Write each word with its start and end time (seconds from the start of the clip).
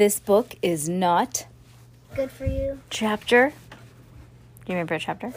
This 0.00 0.18
book 0.18 0.54
is 0.62 0.88
not 0.88 1.44
Good 2.16 2.30
for 2.30 2.46
you. 2.46 2.80
chapter. 2.88 3.50
Do 3.50 4.72
you 4.72 4.72
remember 4.72 4.94
a 4.94 4.98
chapter? 4.98 5.30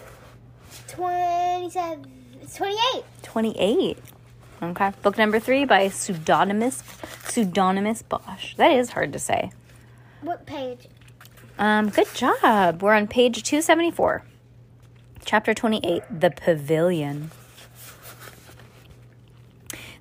27. 0.87 2.09
It's 2.41 2.55
28. 2.55 3.03
28. 3.23 3.97
Okay. 4.61 4.91
Book 5.01 5.17
number 5.17 5.41
three 5.41 5.65
by 5.65 5.89
pseudonymous 5.89 6.81
pseudonymous 7.25 8.03
Bosch. 8.03 8.55
That 8.55 8.71
is 8.71 8.91
hard 8.91 9.11
to 9.11 9.19
say. 9.19 9.51
What 10.21 10.45
page? 10.45 10.87
Um, 11.59 11.89
good 11.89 12.13
job. 12.13 12.81
We're 12.81 12.93
on 12.93 13.07
page 13.07 13.43
274. 13.43 14.23
Chapter 15.25 15.53
28, 15.53 16.03
The 16.09 16.31
Pavilion. 16.31 17.31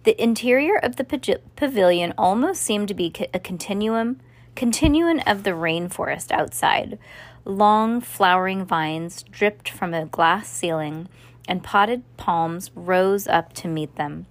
The 0.05 0.23
interior 0.23 0.77
of 0.77 0.95
the 0.95 1.41
pavilion 1.57 2.15
almost 2.17 2.63
seemed 2.63 2.87
to 2.87 2.95
be 2.95 3.13
a 3.35 3.41
continuum 3.41 4.21
continuum 4.55 5.21
of 5.27 5.43
the 5.43 5.51
rainforest 5.51 6.31
outside. 6.31 6.99
Long 7.45 8.01
flowering 8.01 8.65
vines 8.65 9.25
dripped 9.25 9.69
from 9.69 9.95
a 9.95 10.07
glass 10.07 10.49
ceiling, 10.49 11.09
and 11.49 11.63
potted 11.63 12.03
palms 12.17 12.71
rose 12.75 13.27
up 13.27 13.53
to 13.55 13.69
meet 13.69 13.97
them. 13.97 14.27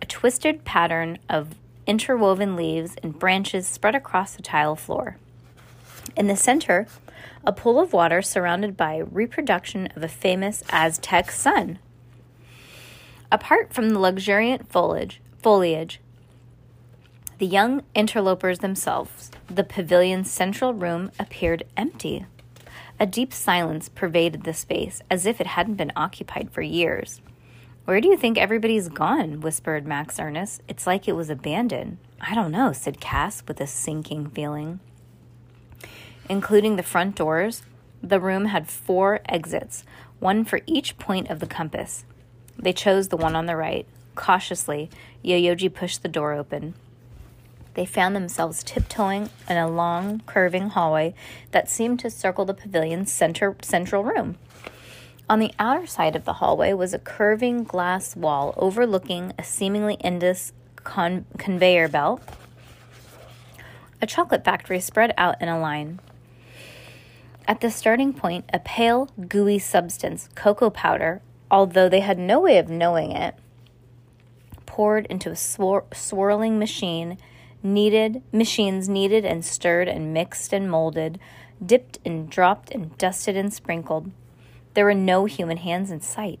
A 0.00 0.06
twisted 0.06 0.64
pattern 0.64 1.18
of 1.28 1.54
interwoven 1.86 2.56
leaves 2.56 2.96
and 3.02 3.18
branches 3.18 3.66
spread 3.66 3.94
across 3.94 4.34
the 4.34 4.42
tile 4.42 4.76
floor. 4.76 5.16
In 6.16 6.28
the 6.28 6.36
center, 6.36 6.86
a 7.44 7.52
pool 7.52 7.78
of 7.78 7.92
water 7.92 8.22
surrounded 8.22 8.76
by 8.76 8.98
reproduction 8.98 9.88
of 9.96 10.02
a 10.02 10.08
famous 10.08 10.62
Aztec 10.70 11.30
sun. 11.30 11.78
Apart 13.32 13.72
from 13.72 13.90
the 13.90 13.98
luxuriant 13.98 14.70
foliage, 14.70 15.20
foliage, 15.42 16.00
the 17.40 17.46
young 17.46 17.82
interlopers 17.94 18.58
themselves, 18.58 19.30
the 19.48 19.64
pavilion's 19.64 20.30
central 20.30 20.74
room 20.74 21.10
appeared 21.18 21.64
empty. 21.74 22.26
A 23.00 23.06
deep 23.06 23.32
silence 23.32 23.88
pervaded 23.88 24.44
the 24.44 24.52
space, 24.52 25.00
as 25.10 25.24
if 25.24 25.40
it 25.40 25.46
hadn't 25.46 25.76
been 25.76 25.90
occupied 25.96 26.50
for 26.50 26.60
years. 26.60 27.22
Where 27.86 27.98
do 28.02 28.08
you 28.08 28.18
think 28.18 28.36
everybody's 28.36 28.90
gone? 28.90 29.40
whispered 29.40 29.86
Max 29.86 30.20
Ernest. 30.20 30.60
It's 30.68 30.86
like 30.86 31.08
it 31.08 31.16
was 31.16 31.30
abandoned. 31.30 31.96
I 32.20 32.34
don't 32.34 32.52
know, 32.52 32.72
said 32.72 33.00
Cass 33.00 33.42
with 33.48 33.58
a 33.62 33.66
sinking 33.66 34.28
feeling. 34.28 34.80
Including 36.28 36.76
the 36.76 36.82
front 36.82 37.16
doors, 37.16 37.62
the 38.02 38.20
room 38.20 38.44
had 38.44 38.68
four 38.68 39.20
exits, 39.24 39.82
one 40.18 40.44
for 40.44 40.60
each 40.66 40.98
point 40.98 41.30
of 41.30 41.40
the 41.40 41.46
compass. 41.46 42.04
They 42.58 42.74
chose 42.74 43.08
the 43.08 43.16
one 43.16 43.34
on 43.34 43.46
the 43.46 43.56
right. 43.56 43.86
Cautiously, 44.14 44.90
Yoyoji 45.24 45.72
pushed 45.72 46.02
the 46.02 46.08
door 46.08 46.34
open. 46.34 46.74
They 47.74 47.86
found 47.86 48.16
themselves 48.16 48.64
tiptoeing 48.64 49.30
in 49.48 49.56
a 49.56 49.68
long, 49.68 50.22
curving 50.26 50.70
hallway 50.70 51.14
that 51.52 51.70
seemed 51.70 52.00
to 52.00 52.10
circle 52.10 52.44
the 52.44 52.54
pavilion's 52.54 53.12
center, 53.12 53.56
central 53.62 54.02
room. 54.02 54.36
On 55.28 55.38
the 55.38 55.52
outer 55.58 55.86
side 55.86 56.16
of 56.16 56.24
the 56.24 56.34
hallway 56.34 56.72
was 56.72 56.92
a 56.92 56.98
curving 56.98 57.62
glass 57.62 58.16
wall 58.16 58.52
overlooking 58.56 59.32
a 59.38 59.44
seemingly 59.44 59.96
endless 60.00 60.52
con- 60.76 61.26
conveyor 61.38 61.88
belt. 61.88 62.20
A 64.02 64.06
chocolate 64.06 64.44
factory 64.44 64.80
spread 64.80 65.14
out 65.16 65.40
in 65.40 65.48
a 65.48 65.60
line. 65.60 66.00
At 67.46 67.60
the 67.60 67.70
starting 67.70 68.12
point, 68.12 68.44
a 68.52 68.58
pale, 68.58 69.08
gooey 69.28 69.58
substance, 69.58 70.28
cocoa 70.34 70.70
powder, 70.70 71.22
although 71.50 71.88
they 71.88 72.00
had 72.00 72.18
no 72.18 72.40
way 72.40 72.58
of 72.58 72.68
knowing 72.68 73.12
it, 73.12 73.34
poured 74.66 75.06
into 75.06 75.30
a 75.30 75.34
swir- 75.34 75.94
swirling 75.94 76.58
machine, 76.58 77.18
kneaded 77.62 78.22
machines 78.32 78.88
kneaded 78.88 79.24
and 79.24 79.44
stirred 79.44 79.88
and 79.88 80.14
mixed 80.14 80.52
and 80.52 80.70
molded, 80.70 81.18
dipped 81.64 81.98
and 82.04 82.30
dropped 82.30 82.70
and 82.70 82.96
dusted 82.98 83.36
and 83.36 83.52
sprinkled. 83.52 84.10
There 84.74 84.84
were 84.84 84.94
no 84.94 85.24
human 85.24 85.58
hands 85.58 85.90
in 85.90 86.00
sight. 86.00 86.40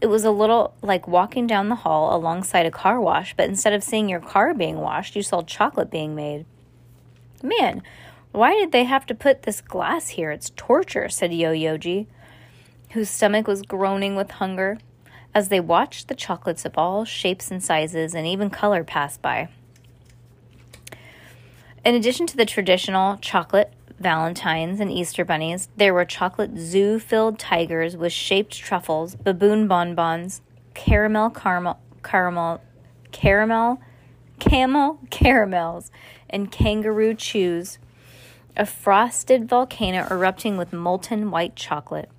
It 0.00 0.06
was 0.06 0.24
a 0.24 0.30
little 0.30 0.74
like 0.80 1.08
walking 1.08 1.46
down 1.46 1.68
the 1.68 1.74
hall 1.74 2.14
alongside 2.14 2.66
a 2.66 2.70
car 2.70 3.00
wash, 3.00 3.34
but 3.36 3.48
instead 3.48 3.72
of 3.72 3.82
seeing 3.82 4.08
your 4.08 4.20
car 4.20 4.54
being 4.54 4.78
washed, 4.78 5.16
you 5.16 5.22
saw 5.22 5.42
chocolate 5.42 5.90
being 5.90 6.14
made. 6.14 6.46
Man, 7.42 7.82
why 8.30 8.54
did 8.54 8.70
they 8.70 8.84
have 8.84 9.06
to 9.06 9.14
put 9.14 9.42
this 9.42 9.60
glass 9.60 10.10
here? 10.10 10.30
It's 10.30 10.52
torture, 10.54 11.08
said 11.08 11.32
Yo 11.32 11.52
Yoji, 11.52 12.06
whose 12.92 13.10
stomach 13.10 13.48
was 13.48 13.62
groaning 13.62 14.14
with 14.14 14.32
hunger, 14.32 14.78
as 15.34 15.48
they 15.48 15.60
watched 15.60 16.08
the 16.08 16.14
chocolates 16.14 16.64
of 16.64 16.78
all 16.78 17.04
shapes 17.04 17.50
and 17.50 17.62
sizes 17.62 18.14
and 18.14 18.26
even 18.26 18.50
color 18.50 18.84
pass 18.84 19.18
by. 19.18 19.48
In 21.88 21.94
addition 21.94 22.26
to 22.26 22.36
the 22.36 22.44
traditional 22.44 23.16
chocolate 23.16 23.72
valentines 23.98 24.78
and 24.78 24.92
Easter 24.92 25.24
bunnies, 25.24 25.70
there 25.78 25.94
were 25.94 26.04
chocolate 26.04 26.50
zoo 26.58 26.98
filled 26.98 27.38
tigers 27.38 27.96
with 27.96 28.12
shaped 28.12 28.58
truffles, 28.58 29.14
baboon 29.14 29.66
bonbons, 29.66 30.42
caramel 30.74 31.30
caramel 31.30 31.80
caramel 32.02 32.60
caramel 33.10 33.80
camel 34.38 34.98
caramels, 35.08 35.90
and 36.28 36.52
kangaroo 36.52 37.14
chews. 37.14 37.78
A 38.54 38.66
frosted 38.66 39.48
volcano 39.48 40.06
erupting 40.10 40.58
with 40.58 40.74
molten 40.74 41.30
white 41.30 41.56
chocolate. 41.56 42.10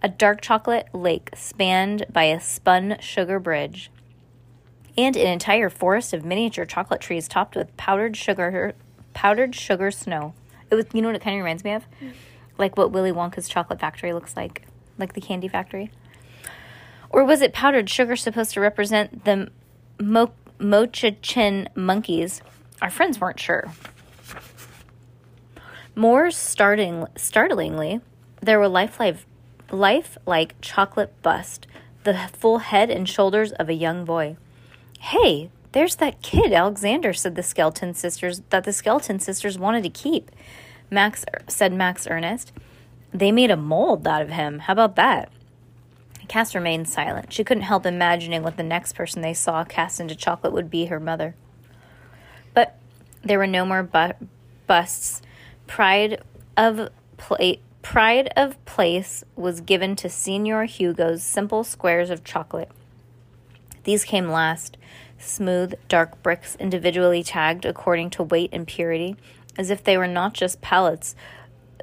A 0.00 0.08
dark 0.08 0.40
chocolate 0.40 0.86
lake 0.94 1.30
spanned 1.34 2.06
by 2.12 2.26
a 2.26 2.38
spun 2.38 2.98
sugar 3.00 3.40
bridge. 3.40 3.90
And 4.96 5.16
an 5.16 5.26
entire 5.26 5.70
forest 5.70 6.12
of 6.12 6.24
miniature 6.24 6.66
chocolate 6.66 7.00
trees 7.00 7.26
topped 7.26 7.56
with 7.56 7.76
powdered 7.76 8.16
sugar 8.16 8.74
powdered 9.14 9.54
sugar 9.54 9.90
snow. 9.90 10.34
It 10.70 10.74
was 10.74 10.86
you 10.92 11.02
know 11.02 11.08
what 11.08 11.16
it 11.16 11.22
kind 11.22 11.36
of 11.36 11.44
reminds 11.44 11.64
me 11.64 11.72
of? 11.72 11.84
Like 12.58 12.76
what 12.76 12.92
Willy 12.92 13.12
Wonka's 13.12 13.48
chocolate 13.48 13.80
factory 13.80 14.12
looks 14.12 14.36
like. 14.36 14.66
Like 14.98 15.14
the 15.14 15.20
candy 15.20 15.48
factory. 15.48 15.90
Or 17.10 17.24
was 17.24 17.42
it 17.42 17.52
powdered 17.52 17.90
sugar 17.90 18.16
supposed 18.16 18.52
to 18.54 18.60
represent 18.60 19.24
the 19.24 19.50
Mo- 20.00 20.32
Mochachin 20.58 21.68
monkeys? 21.76 22.40
Our 22.80 22.90
friends 22.90 23.20
weren't 23.20 23.38
sure. 23.38 23.70
More 25.94 26.30
starting, 26.30 27.06
startlingly, 27.16 28.00
there 28.40 28.58
were 28.58 28.68
life-like, 28.68 29.18
life-like 29.70 30.54
chocolate 30.62 31.20
bust, 31.22 31.66
the 32.04 32.30
full 32.32 32.58
head 32.58 32.90
and 32.90 33.06
shoulders 33.08 33.52
of 33.52 33.68
a 33.68 33.74
young 33.74 34.04
boy. 34.06 34.36
Hey, 34.98 35.50
there's 35.72 35.96
that 35.96 36.22
kid, 36.22 36.52
Alexander, 36.52 37.12
said 37.12 37.34
the 37.34 37.42
skeleton 37.42 37.94
sisters, 37.94 38.42
that 38.50 38.64
the 38.64 38.72
skeleton 38.72 39.18
sisters 39.18 39.58
wanted 39.58 39.82
to 39.82 39.90
keep. 39.90 40.30
Max 40.90 41.24
er, 41.34 41.42
said 41.48 41.72
Max 41.72 42.06
Ernest. 42.06 42.52
They 43.12 43.32
made 43.32 43.50
a 43.50 43.56
mold 43.56 44.06
out 44.06 44.22
of 44.22 44.30
him. 44.30 44.60
How 44.60 44.74
about 44.74 44.96
that? 44.96 45.30
Cass 46.28 46.54
remained 46.54 46.88
silent. 46.88 47.32
She 47.32 47.44
couldn't 47.44 47.64
help 47.64 47.84
imagining 47.84 48.42
what 48.42 48.56
the 48.56 48.62
next 48.62 48.94
person 48.94 49.22
they 49.22 49.34
saw 49.34 49.64
cast 49.64 50.00
into 50.00 50.14
chocolate 50.14 50.52
would 50.52 50.70
be 50.70 50.86
her 50.86 51.00
mother. 51.00 51.34
But 52.54 52.78
there 53.22 53.38
were 53.38 53.46
no 53.46 53.64
more 53.64 53.82
bu- 53.82 54.26
busts. 54.66 55.22
Pride 55.66 56.22
of 56.56 56.88
pride 57.82 58.32
of 58.36 58.64
place 58.64 59.24
was 59.36 59.60
given 59.60 59.94
to 59.96 60.08
Senor 60.08 60.64
Hugo's 60.64 61.22
simple 61.22 61.64
squares 61.64 62.10
of 62.10 62.24
chocolate. 62.24 62.70
These 63.84 64.04
came 64.04 64.28
last, 64.28 64.76
smooth, 65.22 65.74
dark 65.88 66.22
bricks 66.22 66.56
individually 66.56 67.22
tagged 67.22 67.64
according 67.64 68.10
to 68.10 68.22
weight 68.22 68.50
and 68.52 68.66
purity, 68.66 69.16
as 69.56 69.70
if 69.70 69.84
they 69.84 69.96
were 69.96 70.06
not 70.06 70.34
just 70.34 70.60
pellets, 70.60 71.14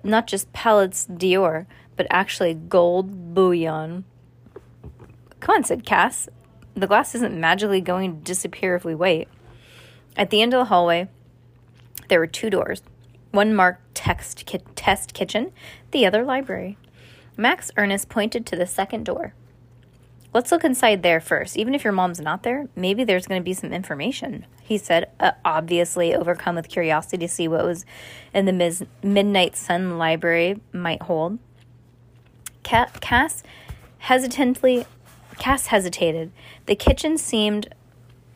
not 0.04 0.28
just 0.28 0.52
palets 0.54 1.06
d'or, 1.06 1.68
but 1.96 2.08
actually 2.10 2.54
gold 2.54 3.34
bullion. 3.34 4.06
Come 5.40 5.56
on, 5.56 5.64
said 5.64 5.86
Cass. 5.86 6.30
The 6.76 6.88
glass 6.88 7.16
isn't 7.16 7.40
magically 7.40 7.82
going 7.82 8.18
to 8.18 8.24
disappear 8.24 8.76
if 8.76 8.86
we 8.86 8.96
wait. 8.96 9.28
At 10.16 10.30
the 10.30 10.42
end 10.42 10.54
of 10.54 10.60
the 10.60 10.66
hallway, 10.66 11.10
there 12.08 12.20
were 12.20 12.28
two 12.28 12.50
doors. 12.50 12.82
One 13.32 13.54
marked 13.54 13.96
text 13.96 14.46
ki- 14.46 14.60
test 14.76 15.14
kitchen, 15.14 15.52
the 15.92 16.06
other 16.06 16.24
library. 16.24 16.78
Max 17.38 17.72
Ernest 17.78 18.10
pointed 18.10 18.46
to 18.46 18.56
the 18.56 18.68
second 18.68 19.06
door. 19.06 19.34
Let's 20.34 20.52
look 20.52 20.64
inside 20.64 21.02
there 21.02 21.20
first. 21.20 21.58
Even 21.58 21.74
if 21.74 21.84
your 21.84 21.94
mom's 21.94 22.20
not 22.20 22.44
there, 22.44 22.68
maybe 22.76 23.04
there's 23.04 23.26
going 23.26 23.42
to 23.42 23.46
be 23.46 23.54
some 23.54 23.74
information, 23.74 24.46
he 24.62 24.78
said, 24.78 25.10
uh, 25.20 25.32
obviously 25.44 26.14
overcome 26.14 26.56
with 26.56 26.70
curiosity 26.70 27.18
to 27.18 27.28
see 27.28 27.48
what 27.48 27.66
was 27.66 27.84
in 28.34 28.46
the 28.46 28.54
mis- 28.54 28.84
Midnight 29.02 29.56
Sun 29.56 29.98
library 29.98 30.62
might 30.72 31.02
hold. 31.04 31.40
Cass 32.62 33.44
hesitantly 34.00 34.86
Cass 35.40 35.68
hesitated. 35.68 36.32
The 36.66 36.76
kitchen 36.76 37.18
seemed 37.18 37.74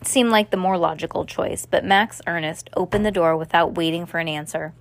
seemed 0.01 0.31
like 0.31 0.49
the 0.49 0.57
more 0.57 0.77
logical 0.77 1.25
choice, 1.25 1.65
but 1.65 1.85
Max 1.85 2.21
Ernest 2.25 2.69
opened 2.75 3.05
the 3.05 3.11
door 3.11 3.37
without 3.37 3.75
waiting 3.75 4.05
for 4.05 4.19
an 4.19 4.27
answer. 4.27 4.73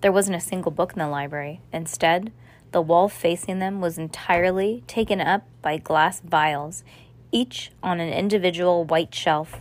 There 0.00 0.12
wasn't 0.12 0.36
a 0.36 0.40
single 0.40 0.72
book 0.72 0.92
in 0.92 0.98
the 0.98 1.08
library. 1.08 1.60
Instead, 1.72 2.32
the 2.74 2.82
wall 2.82 3.08
facing 3.08 3.60
them 3.60 3.80
was 3.80 3.98
entirely 3.98 4.82
taken 4.88 5.20
up 5.20 5.46
by 5.62 5.76
glass 5.76 6.18
vials, 6.18 6.82
each 7.30 7.70
on 7.84 8.00
an 8.00 8.12
individual 8.12 8.84
white 8.84 9.14
shelf. 9.14 9.60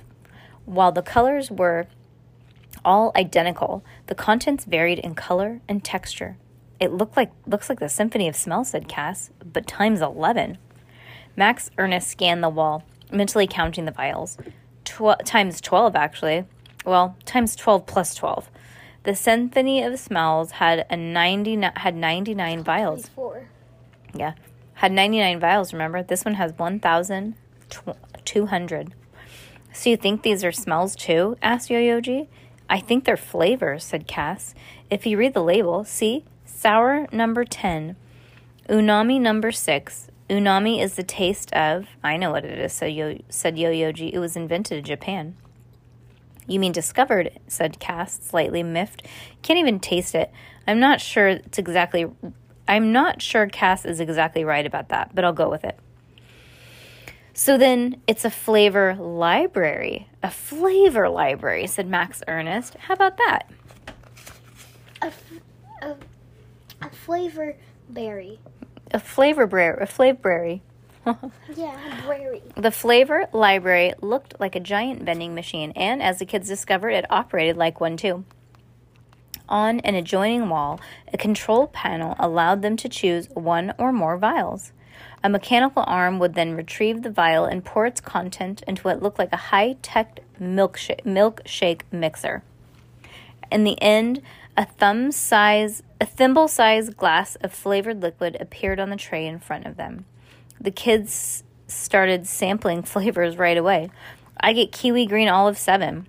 While 0.66 0.92
the 0.92 1.04
colors 1.04 1.52
were 1.52 1.86
all 2.84 3.12
identical, 3.16 3.86
the 4.08 4.16
contents 4.16 4.66
varied 4.66 4.98
in 4.98 5.14
color 5.14 5.62
and 5.70 5.84
texture. 5.84 6.38
It 6.80 6.92
looked 6.92 7.16
like 7.16 7.32
looks 7.46 7.70
like 7.70 7.80
the 7.80 7.88
Symphony 7.88 8.28
of 8.28 8.36
Smell, 8.36 8.64
said 8.64 8.88
Cass, 8.88 9.30
but 9.46 9.68
times 9.68 10.02
eleven. 10.02 10.58
Max 11.36 11.70
Ernest 11.78 12.10
scanned 12.10 12.44
the 12.44 12.50
wall, 12.50 12.84
mentally 13.12 13.46
counting 13.46 13.86
the 13.86 13.92
vials. 13.92 14.40
Tw- 14.86 15.24
times 15.24 15.62
twelve, 15.62 15.96
actually. 15.96 16.46
Well, 16.84 17.16
times 17.26 17.56
twelve 17.56 17.86
plus 17.86 18.16
twelve. 18.16 18.50
The 19.04 19.16
Symphony 19.16 19.84
of 19.84 20.00
Smells 20.00 20.52
had 20.52 20.86
a 20.90 20.96
ninety 20.96 21.60
had 21.76 21.96
ninety 21.96 22.34
nine 22.34 22.64
vials. 22.64 23.10
Four. 23.10 23.50
Yeah, 24.14 24.34
had 24.76 24.92
ninety 24.92 25.20
nine 25.20 25.40
vials. 25.40 25.74
Remember, 25.74 26.02
this 26.02 26.24
one 26.24 26.36
has 26.36 26.54
one 26.58 26.80
thousand 26.80 27.36
two 28.24 28.46
hundred. 28.46 28.94
So 29.74 29.90
you 29.90 29.98
think 29.98 30.22
these 30.22 30.44
are 30.44 30.52
smells 30.52 30.96
too? 30.96 31.36
asked 31.42 31.70
Yo-Yoji. 31.70 32.28
I 32.70 32.80
think 32.80 33.04
they're 33.04 33.18
flavors, 33.18 33.84
said 33.84 34.08
Cass. 34.08 34.54
If 34.90 35.06
you 35.06 35.18
read 35.18 35.34
the 35.34 35.44
label, 35.44 35.84
see 35.84 36.24
sour 36.46 37.08
number 37.12 37.44
ten, 37.44 37.96
umami 38.70 39.20
number 39.20 39.52
six. 39.52 40.08
Umami 40.30 40.82
is 40.82 40.96
the 40.96 41.04
taste 41.04 41.52
of. 41.54 41.88
I 42.04 42.16
know 42.16 42.32
what 42.32 42.46
it 42.46 42.58
is. 42.58 42.72
So 42.72 42.86
Yo 42.86 43.18
said 43.28 43.58
Yo-Yoji. 43.60 44.14
It 44.14 44.20
was 44.20 44.38
invented 44.38 44.78
in 44.78 44.84
Japan. 44.86 45.36
You 46.48 46.60
mean 46.60 46.72
discovered, 46.72 47.40
said 47.48 47.80
Cass, 47.80 48.20
slightly 48.22 48.64
miffed. 48.64 49.04
Can't 49.42 49.60
even 49.60 49.80
taste 49.80 50.16
it. 50.16 50.32
I'm 50.68 50.80
not 50.80 51.02
sure 51.02 51.28
it's 51.28 51.58
exactly. 51.58 52.08
I'm 52.68 52.92
not 52.92 53.22
sure 53.22 53.48
Cass 53.48 53.86
is 53.86 54.00
exactly 54.00 54.44
right 54.44 54.66
about 54.66 54.90
that, 54.90 55.14
but 55.14 55.26
I'll 55.26 55.34
go 55.34 55.50
with 55.50 55.64
it. 55.64 55.78
So 57.34 57.58
then 57.58 58.02
it's 58.08 58.26
a 58.26 58.30
flavor 58.30 58.96
library. 58.96 60.08
A 60.22 60.30
flavor 60.30 61.10
library, 61.10 61.68
said 61.68 61.88
Max 61.88 62.22
Ernest. 62.28 62.76
How 62.76 62.94
about 62.94 63.18
that? 63.18 63.50
A, 65.02 65.06
f- 65.06 65.32
a, 65.82 65.96
a 66.82 66.90
flavor 66.90 67.58
berry. 67.90 68.40
A 68.92 69.00
flavor 69.00 69.48
berry. 69.48 69.82
A 69.82 69.88
flavor 69.88 70.62
Yeah. 71.56 71.78
The 72.56 72.72
flavor 72.72 73.28
library 73.34 73.94
looked 74.02 74.40
like 74.40 74.56
a 74.56 74.60
giant 74.60 75.04
vending 75.04 75.36
machine, 75.36 75.72
and 75.76 76.02
as 76.02 76.20
the 76.20 76.26
kids 76.26 76.48
discovered, 76.48 76.92
it 76.92 77.06
operated 77.10 77.58
like 77.58 77.82
one 77.82 77.98
too. 77.98 78.26
On 79.50 79.80
an 79.82 79.96
adjoining 79.96 80.50
wall, 80.50 80.80
a 81.14 81.18
control 81.18 81.68
panel 81.68 82.16
allowed 82.18 82.62
them 82.62 82.78
to 82.78 82.90
choose 82.90 83.30
one 83.30 83.74
or 83.78 83.92
more 83.92 84.18
vials. 84.18 84.72
A 85.24 85.30
mechanical 85.30 85.84
arm 85.86 86.20
would 86.20 86.34
then 86.34 86.56
retrieve 86.56 87.02
the 87.02 87.10
vial 87.10 87.46
and 87.46 87.64
pour 87.64 87.86
its 87.86 88.02
content 88.02 88.64
into 88.68 88.84
what 88.84 89.02
looked 89.02 89.20
like 89.20 89.32
a 89.34 89.38
high 89.38 89.78
tech 89.82 90.20
milkshake, 90.40 91.04
milkshake 91.04 91.82
mixer. 91.92 92.44
In 93.52 93.64
the 93.64 93.82
end, 93.82 94.22
a 94.58 94.66
thumb 94.66 95.12
size, 95.12 95.84
a 96.00 96.06
thimble 96.06 96.48
sized 96.48 96.98
glass 96.98 97.36
of 97.38 97.54
flavored 97.54 98.02
liquid 98.02 98.38
appeared 98.40 98.80
on 98.80 98.90
the 98.90 98.96
tray 98.96 99.26
in 99.26 99.40
front 99.40 99.66
of 99.66 99.78
them. 99.78 100.06
The 100.64 100.72
kids 100.72 101.44
started 101.68 102.26
sampling 102.26 102.84
flavors 102.84 103.38
right 103.38 103.58
away. 103.58 103.90
I 104.40 104.54
get 104.54 104.72
kiwi 104.72 105.06
green 105.06 105.30
olive 105.30 105.58
seven. 105.58 106.08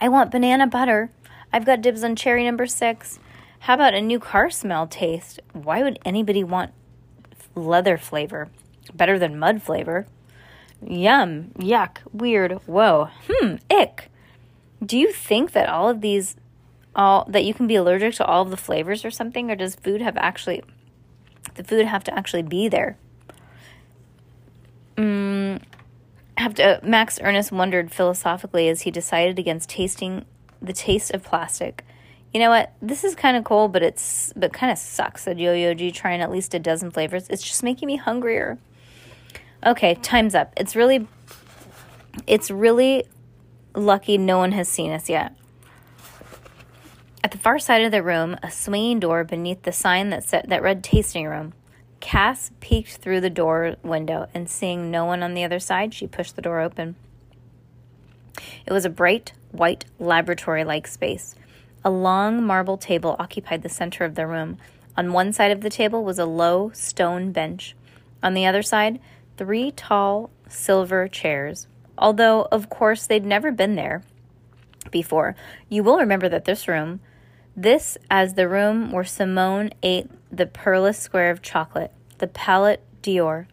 I 0.00 0.08
want 0.08 0.30
banana 0.30 0.66
butter. 0.66 1.10
I've 1.52 1.66
got 1.66 1.82
dibs 1.82 2.04
on 2.04 2.16
cherry 2.16 2.44
number 2.44 2.66
six. 2.66 3.18
How 3.60 3.74
about 3.74 3.94
a 3.94 4.00
new 4.00 4.20
car 4.20 4.50
smell 4.50 4.86
taste? 4.86 5.40
Why 5.52 5.82
would 5.82 5.98
anybody 6.04 6.44
want 6.44 6.72
leather 7.54 7.98
flavor? 7.98 8.48
Better 8.94 9.18
than 9.18 9.38
mud 9.38 9.62
flavor. 9.62 10.06
Yum, 10.86 11.50
yuck, 11.58 11.98
weird, 12.12 12.52
whoa, 12.66 13.08
hmm, 13.28 13.56
ick. 13.68 14.10
Do 14.84 14.96
you 14.96 15.12
think 15.12 15.50
that 15.52 15.68
all 15.68 15.88
of 15.88 16.00
these, 16.00 16.36
all 16.94 17.26
that 17.28 17.44
you 17.44 17.52
can 17.52 17.66
be 17.66 17.74
allergic 17.74 18.14
to 18.14 18.24
all 18.24 18.42
of 18.42 18.50
the 18.50 18.56
flavors 18.56 19.04
or 19.04 19.10
something, 19.10 19.50
or 19.50 19.56
does 19.56 19.74
food 19.74 20.00
have 20.00 20.16
actually, 20.16 20.62
the 21.56 21.64
food 21.64 21.86
have 21.86 22.04
to 22.04 22.16
actually 22.16 22.42
be 22.42 22.68
there? 22.68 22.96
Mm, 24.98 25.62
have 26.36 26.54
to. 26.54 26.80
Max 26.82 27.20
Ernest 27.22 27.52
wondered 27.52 27.92
philosophically 27.92 28.68
as 28.68 28.82
he 28.82 28.90
decided 28.90 29.38
against 29.38 29.70
tasting 29.70 30.24
the 30.60 30.72
taste 30.72 31.12
of 31.12 31.22
plastic. 31.22 31.84
You 32.34 32.40
know 32.40 32.50
what? 32.50 32.72
This 32.82 33.04
is 33.04 33.14
kind 33.14 33.36
of 33.36 33.44
cool, 33.44 33.68
but 33.68 33.82
it's 33.82 34.32
but 34.34 34.52
kind 34.52 34.72
of 34.72 34.76
sucks. 34.76 35.22
Said 35.22 35.38
Yo-Yoji, 35.38 35.94
trying 35.94 36.20
at 36.20 36.30
least 36.30 36.52
a 36.52 36.58
dozen 36.58 36.90
flavors. 36.90 37.28
It's 37.28 37.42
just 37.42 37.62
making 37.62 37.86
me 37.86 37.96
hungrier. 37.96 38.58
Okay, 39.64 39.94
time's 39.94 40.34
up. 40.34 40.52
It's 40.56 40.76
really, 40.76 41.06
it's 42.26 42.50
really 42.50 43.04
lucky 43.74 44.18
no 44.18 44.38
one 44.38 44.52
has 44.52 44.68
seen 44.68 44.90
us 44.90 45.08
yet. 45.08 45.34
At 47.22 47.30
the 47.30 47.38
far 47.38 47.58
side 47.58 47.82
of 47.82 47.92
the 47.92 48.02
room, 48.02 48.36
a 48.42 48.50
swinging 48.50 49.00
door 49.00 49.24
beneath 49.24 49.62
the 49.62 49.72
sign 49.72 50.10
that 50.10 50.24
said 50.24 50.46
that 50.48 50.62
read 50.62 50.82
"tasting 50.82 51.26
room." 51.26 51.54
Cass 52.00 52.50
peeked 52.60 52.96
through 52.96 53.20
the 53.20 53.30
door 53.30 53.76
window 53.82 54.28
and 54.32 54.48
seeing 54.48 54.90
no 54.90 55.04
one 55.04 55.22
on 55.22 55.34
the 55.34 55.44
other 55.44 55.58
side, 55.58 55.92
she 55.92 56.06
pushed 56.06 56.36
the 56.36 56.42
door 56.42 56.60
open. 56.60 56.96
It 58.66 58.72
was 58.72 58.84
a 58.84 58.90
bright, 58.90 59.32
white, 59.50 59.84
laboratory 59.98 60.64
like 60.64 60.86
space. 60.86 61.34
A 61.84 61.90
long 61.90 62.42
marble 62.42 62.76
table 62.76 63.16
occupied 63.18 63.62
the 63.62 63.68
center 63.68 64.04
of 64.04 64.14
the 64.14 64.26
room. 64.26 64.58
On 64.96 65.12
one 65.12 65.32
side 65.32 65.50
of 65.50 65.60
the 65.60 65.70
table 65.70 66.04
was 66.04 66.18
a 66.18 66.26
low 66.26 66.70
stone 66.74 67.32
bench. 67.32 67.74
On 68.22 68.34
the 68.34 68.46
other 68.46 68.62
side, 68.62 69.00
three 69.36 69.70
tall 69.70 70.30
silver 70.48 71.08
chairs. 71.08 71.66
Although, 71.96 72.48
of 72.52 72.68
course, 72.68 73.06
they'd 73.06 73.24
never 73.24 73.50
been 73.50 73.74
there 73.74 74.02
before. 74.90 75.36
You 75.68 75.82
will 75.82 75.98
remember 75.98 76.28
that 76.28 76.44
this 76.44 76.68
room, 76.68 77.00
this 77.62 77.98
as 78.08 78.34
the 78.34 78.48
room 78.48 78.92
where 78.92 79.04
Simone 79.04 79.70
ate 79.82 80.08
the 80.30 80.46
pearless 80.46 80.98
square 80.98 81.30
of 81.30 81.42
chocolate, 81.42 81.92
the 82.18 82.28
palet 82.28 82.80
d'or. 83.02 83.48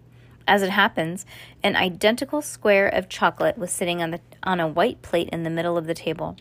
As 0.47 0.61
it 0.61 0.69
happens, 0.69 1.25
an 1.63 1.75
identical 1.75 2.43
square 2.43 2.87
of 2.87 3.09
chocolate 3.09 3.57
was 3.57 3.71
sitting 3.71 4.03
on 4.03 4.11
the 4.11 4.19
on 4.43 4.59
a 4.59 4.67
white 4.67 5.01
plate 5.01 5.29
in 5.29 5.41
the 5.41 5.49
middle 5.49 5.75
of 5.75 5.87
the 5.87 5.95
table. 5.95 6.37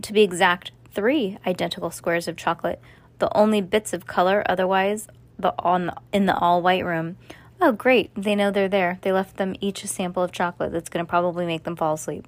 To 0.00 0.12
be 0.14 0.22
exact, 0.22 0.72
three 0.90 1.36
identical 1.46 1.90
squares 1.90 2.26
of 2.28 2.38
chocolate, 2.38 2.80
the 3.18 3.34
only 3.36 3.60
bits 3.60 3.92
of 3.92 4.06
color 4.06 4.42
otherwise 4.46 5.06
the 5.38 5.54
on 5.58 5.90
in 6.14 6.24
the 6.24 6.36
all 6.36 6.62
white 6.62 6.84
room. 6.84 7.18
Oh, 7.60 7.72
great! 7.72 8.10
They 8.14 8.34
know 8.34 8.50
they're 8.50 8.68
there. 8.68 8.98
They 9.02 9.12
left 9.12 9.36
them 9.36 9.54
each 9.60 9.84
a 9.84 9.88
sample 9.88 10.22
of 10.22 10.32
chocolate 10.32 10.72
that's 10.72 10.88
going 10.88 11.04
to 11.04 11.10
probably 11.10 11.44
make 11.44 11.64
them 11.64 11.76
fall 11.76 11.94
asleep. 11.94 12.26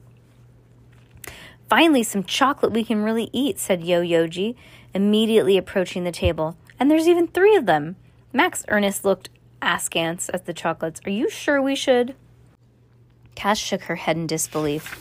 Finally, 1.68 2.02
some 2.02 2.24
chocolate 2.24 2.72
we 2.72 2.84
can 2.84 3.02
really 3.02 3.30
eat, 3.32 3.58
said 3.58 3.82
Yo 3.84 4.02
Yoji, 4.02 4.54
immediately 4.94 5.56
approaching 5.56 6.04
the 6.04 6.12
table. 6.12 6.56
And 6.78 6.90
there's 6.90 7.08
even 7.08 7.26
three 7.26 7.56
of 7.56 7.66
them. 7.66 7.96
Max 8.32 8.64
Ernest 8.68 9.04
looked 9.04 9.30
askance 9.62 10.28
at 10.34 10.44
the 10.44 10.52
chocolates. 10.52 11.00
Are 11.06 11.10
you 11.10 11.30
sure 11.30 11.60
we 11.62 11.74
should? 11.74 12.14
Cass 13.34 13.58
shook 13.58 13.82
her 13.82 13.96
head 13.96 14.16
in 14.16 14.26
disbelief. 14.26 15.00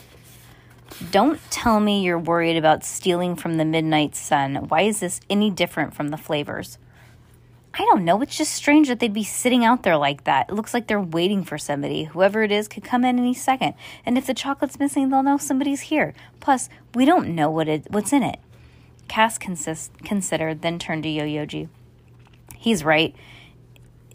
Don't 1.10 1.40
tell 1.50 1.80
me 1.80 2.02
you're 2.02 2.18
worried 2.18 2.56
about 2.56 2.84
stealing 2.84 3.36
from 3.36 3.56
the 3.56 3.64
midnight 3.64 4.14
sun. 4.14 4.68
Why 4.68 4.82
is 4.82 5.00
this 5.00 5.20
any 5.28 5.50
different 5.50 5.94
from 5.94 6.08
the 6.08 6.16
flavors? 6.16 6.78
I 7.76 7.84
don't 7.86 8.04
know. 8.04 8.22
It's 8.22 8.38
just 8.38 8.52
strange 8.52 8.86
that 8.86 9.00
they'd 9.00 9.12
be 9.12 9.24
sitting 9.24 9.64
out 9.64 9.82
there 9.82 9.96
like 9.96 10.24
that. 10.24 10.48
It 10.48 10.54
looks 10.54 10.72
like 10.72 10.86
they're 10.86 11.00
waiting 11.00 11.42
for 11.42 11.58
somebody. 11.58 12.04
Whoever 12.04 12.44
it 12.44 12.52
is 12.52 12.68
could 12.68 12.84
come 12.84 13.04
in 13.04 13.18
any 13.18 13.34
second. 13.34 13.74
And 14.06 14.16
if 14.16 14.26
the 14.26 14.34
chocolate's 14.34 14.78
missing, 14.78 15.08
they'll 15.08 15.24
know 15.24 15.38
somebody's 15.38 15.82
here. 15.82 16.14
Plus, 16.38 16.68
we 16.94 17.04
don't 17.04 17.34
know 17.34 17.50
what 17.50 17.68
it, 17.68 17.90
what's 17.90 18.12
in 18.12 18.22
it. 18.22 18.38
Cass 19.08 19.38
consist, 19.38 19.92
considered, 20.04 20.62
then 20.62 20.78
turned 20.78 21.02
to 21.02 21.08
Yo-Yoji. 21.08 21.68
He's 22.56 22.84
right. 22.84 23.14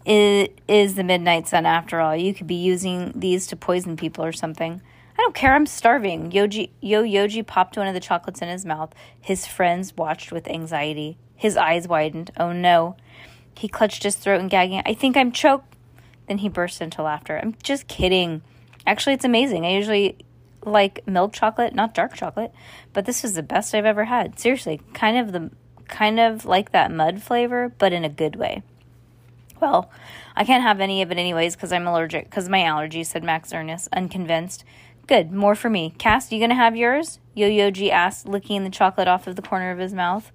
It 0.06 0.58
is 0.66 0.94
the 0.94 1.04
midnight 1.04 1.46
sun 1.46 1.66
after 1.66 2.00
all. 2.00 2.16
You 2.16 2.32
could 2.32 2.46
be 2.46 2.54
using 2.54 3.12
these 3.14 3.46
to 3.48 3.56
poison 3.56 3.96
people 3.96 4.24
or 4.24 4.32
something. 4.32 4.80
I 5.18 5.22
don't 5.22 5.34
care. 5.34 5.52
I'm 5.54 5.66
starving. 5.66 6.30
Yoji, 6.30 6.70
Yo 6.80 7.02
Yoji 7.02 7.46
popped 7.46 7.76
one 7.76 7.86
of 7.86 7.92
the 7.92 8.00
chocolates 8.00 8.40
in 8.40 8.48
his 8.48 8.64
mouth. 8.64 8.94
His 9.20 9.46
friends 9.46 9.94
watched 9.94 10.32
with 10.32 10.48
anxiety. 10.48 11.18
His 11.36 11.58
eyes 11.58 11.86
widened. 11.86 12.30
Oh 12.38 12.52
no. 12.52 12.96
He 13.56 13.68
clutched 13.68 14.02
his 14.02 14.16
throat 14.16 14.40
and 14.40 14.50
gagging. 14.50 14.82
I 14.86 14.94
think 14.94 15.16
I'm 15.16 15.32
choked. 15.32 15.76
Then 16.28 16.38
he 16.38 16.48
burst 16.48 16.80
into 16.80 17.02
laughter. 17.02 17.38
I'm 17.38 17.56
just 17.62 17.88
kidding. 17.88 18.42
Actually, 18.86 19.14
it's 19.14 19.24
amazing. 19.24 19.66
I 19.66 19.72
usually 19.72 20.16
like 20.64 21.06
milk 21.06 21.32
chocolate, 21.32 21.74
not 21.74 21.94
dark 21.94 22.14
chocolate, 22.14 22.52
but 22.92 23.04
this 23.04 23.24
is 23.24 23.34
the 23.34 23.42
best 23.42 23.74
I've 23.74 23.84
ever 23.84 24.04
had. 24.04 24.38
Seriously, 24.38 24.80
kind 24.94 25.18
of 25.18 25.32
the 25.32 25.50
kind 25.88 26.20
of 26.20 26.44
like 26.44 26.72
that 26.72 26.92
mud 26.92 27.22
flavor, 27.22 27.72
but 27.78 27.92
in 27.92 28.04
a 28.04 28.08
good 28.08 28.36
way. 28.36 28.62
Well, 29.60 29.90
I 30.34 30.44
can't 30.44 30.62
have 30.62 30.80
any 30.80 31.02
of 31.02 31.10
it 31.10 31.18
anyways 31.18 31.54
because 31.54 31.72
I'm 31.72 31.86
allergic, 31.86 32.24
because 32.24 32.48
my 32.48 32.62
allergy, 32.62 33.04
said 33.04 33.24
Max 33.24 33.52
Ernest, 33.52 33.88
unconvinced. 33.92 34.64
Good, 35.06 35.32
more 35.32 35.54
for 35.54 35.68
me. 35.68 35.94
Cass, 35.98 36.30
you 36.30 36.40
gonna 36.40 36.54
have 36.54 36.76
yours? 36.76 37.18
Yo-Yo-Ji 37.34 37.90
asked, 37.90 38.26
licking 38.26 38.64
the 38.64 38.70
chocolate 38.70 39.08
off 39.08 39.26
of 39.26 39.36
the 39.36 39.42
corner 39.42 39.70
of 39.70 39.78
his 39.78 39.92
mouth. 39.92 40.30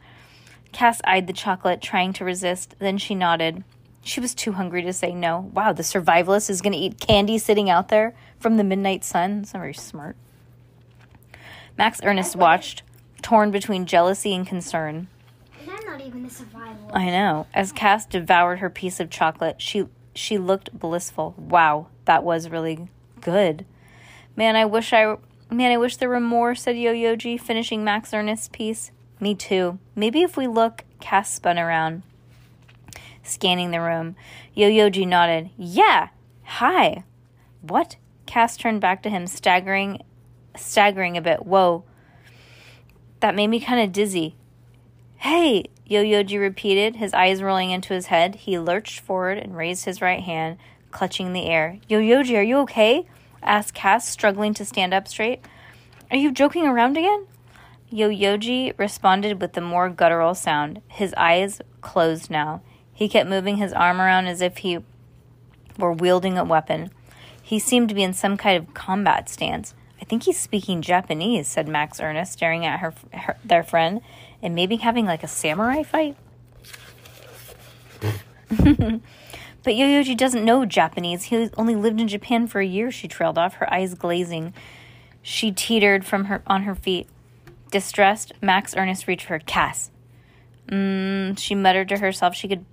Cass 0.76 1.00
eyed 1.06 1.26
the 1.26 1.32
chocolate, 1.32 1.82
trying 1.82 2.12
to 2.12 2.26
resist. 2.26 2.76
Then 2.80 2.98
she 2.98 3.16
nodded. 3.16 3.64
She 4.04 4.20
was 4.20 4.36
too 4.36 4.52
hungry 4.52 4.82
to 4.82 4.92
say 4.92 5.14
no. 5.14 5.50
Wow, 5.54 5.72
the 5.72 5.84
survivalist 5.84 6.50
is 6.50 6.60
gonna 6.62 6.76
eat 6.76 7.00
candy 7.00 7.38
sitting 7.38 7.70
out 7.70 7.88
there 7.88 8.14
from 8.42 8.58
the 8.58 8.64
midnight 8.66 9.06
sun. 9.06 9.38
That's 9.38 9.54
not 9.54 9.62
very 9.62 9.74
smart. 9.74 10.18
Max 11.78 12.02
Ernest 12.04 12.36
watched, 12.36 12.84
torn 13.22 13.52
between 13.52 13.86
jealousy 13.86 14.36
and 14.36 14.46
concern. 14.46 15.08
I'm 15.66 15.86
not 15.86 16.02
even 16.02 16.26
a 16.26 16.28
survivalist. 16.28 16.94
I 16.94 17.06
know. 17.06 17.48
As 17.54 17.72
Cass 17.72 18.06
devoured 18.06 18.58
her 18.58 18.70
piece 18.70 19.00
of 19.00 19.10
chocolate, 19.10 19.62
she 19.62 19.86
she 20.14 20.38
looked 20.38 20.78
blissful. 20.78 21.36
Wow, 21.38 21.88
that 22.04 22.26
was 22.26 22.50
really 22.50 22.90
good. 23.22 23.66
Man, 24.36 24.58
I 24.58 24.66
wish 24.66 24.92
I 24.92 25.16
man, 25.50 25.72
I 25.72 25.78
wish 25.78 25.96
there 25.96 26.10
were 26.10 26.20
more, 26.20 26.54
said 26.54 26.78
Yo-Yo-Ji, 26.78 27.38
finishing 27.38 27.86
Max 27.86 28.14
Ernest's 28.14 28.50
piece. 28.50 28.92
Me 29.20 29.36
too. 29.36 29.80
Maybe 29.96 30.22
if 30.22 30.38
we 30.38 30.48
look, 30.48 30.84
Cass 31.00 31.34
spun 31.34 31.58
around, 31.58 32.04
scanning 33.24 33.72
the 33.72 33.82
room. 33.82 34.16
Yo-Yo-Ji 34.54 35.06
nodded. 35.06 35.50
Yeah. 35.58 36.10
Hi. 36.44 37.04
What? 37.62 37.96
Cass 38.26 38.58
turned 38.58 38.82
back 38.82 39.02
to 39.04 39.10
him, 39.10 39.28
staggering 39.28 40.02
staggering 40.56 41.18
a 41.18 41.22
bit. 41.22 41.46
Whoa. 41.46 41.84
That 43.20 43.36
made 43.36 43.48
me 43.48 43.60
kind 43.60 43.82
of 43.82 43.92
dizzy. 43.92 44.36
Hey, 45.18 45.66
Yo-Yo-Ji 45.86 46.38
repeated, 46.38 46.98
his 46.98 47.14
eyes 47.14 47.42
rolling 47.42 47.72
into 47.72 47.94
his 47.94 48.08
head. 48.08 48.36
He 48.36 48.60
lurched 48.60 49.00
forward 49.00 49.38
and 49.38 49.56
raised 49.56 49.86
his 49.86 50.02
right 50.02 50.22
hand, 50.22 50.58
clutching 50.92 51.34
the 51.34 51.46
air. 51.46 51.80
Yo-Yo-Ji, 51.88 52.38
are 52.38 52.44
you 52.44 52.58
okay? 52.60 53.08
asked 53.42 53.74
Cass, 53.74 54.08
struggling 54.08 54.54
to 54.56 54.66
stand 54.66 54.94
up 54.94 55.08
straight. 55.08 55.46
Are 56.12 56.18
you 56.18 56.32
joking 56.32 56.66
around 56.66 56.98
again? 56.98 57.28
Yo-Yo-Ji 57.96 58.74
responded 58.76 59.40
with 59.40 59.56
a 59.56 59.62
more 59.62 59.90
guttural 59.90 60.36
sound. 60.36 60.82
His 60.90 61.14
eyes 61.16 61.62
closed 61.80 62.30
now. 62.30 62.62
He 62.94 63.08
kept 63.08 63.30
moving 63.30 63.56
his 63.56 63.72
arm 63.72 64.02
around 64.02 64.28
as 64.28 64.42
if 64.42 64.58
he 64.58 64.80
were 65.80 65.94
wielding 65.94 66.38
a 66.38 66.44
weapon. 66.44 66.92
He 67.42 67.58
seemed 67.58 67.88
to 67.88 67.96
be 67.96 68.04
in 68.04 68.12
some 68.12 68.36
kind 68.36 68.58
of 68.58 68.74
combat 68.74 69.30
stance. 69.30 69.74
I 70.02 70.04
think 70.04 70.24
he's 70.24 70.38
speaking 70.38 70.82
Japanese, 70.82 71.48
said 71.48 71.70
Max 71.70 72.02
Ernest, 72.02 72.34
staring 72.34 72.66
at 72.66 72.82
her, 72.82 72.94
her 73.14 73.38
their 73.46 73.64
friend, 73.64 74.02
and 74.42 74.54
maybe 74.54 74.76
having 74.76 75.06
like 75.06 75.24
a 75.24 75.28
samurai 75.30 75.84
fight. 75.84 76.18
but 79.64 79.76
Yo-Yo-Ji 79.76 80.16
doesn't 80.16 80.44
know 80.44 80.66
Japanese. 80.66 81.24
He 81.24 81.50
only 81.56 81.76
lived 81.76 82.02
in 82.02 82.10
Japan 82.10 82.48
for 82.48 82.60
a 82.60 82.66
year. 82.66 82.92
She 82.92 83.08
trailed 83.08 83.38
off, 83.38 83.54
her 83.56 83.74
eyes 83.74 83.94
glazing. 83.94 84.54
She 85.22 85.54
teetered 85.54 86.04
from 86.04 86.26
her 86.26 86.44
on 86.46 86.64
her 86.64 86.76
feet. 86.76 87.08
Distressed, 87.72 88.34
Max 88.42 88.76
Ernest 88.76 89.08
reached 89.08 89.26
for. 89.28 89.40
Cass. 89.40 89.92
Mm, 90.68 91.38
she 91.38 91.56
muttered 91.56 91.90
to 91.90 91.98
herself. 91.98 92.36
She 92.36 92.48
could 92.48 92.66